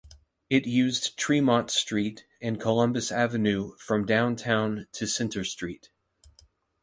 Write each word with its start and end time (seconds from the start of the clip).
It 0.49 0.65
used 0.65 1.15
Tremont 1.15 1.69
Street 1.69 2.25
and 2.41 2.59
Columbus 2.59 3.11
Avenue 3.11 3.75
from 3.77 4.03
downtown 4.07 4.87
to 4.93 5.05
Centre 5.05 5.43
Street. 5.43 5.91